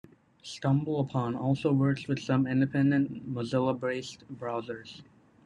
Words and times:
StumbleUpon 0.43 1.37
also 1.39 1.71
works 1.71 2.07
with 2.07 2.17
some 2.17 2.47
independent 2.47 3.31
Mozilla-based 3.31 4.23
browsers. 4.33 5.03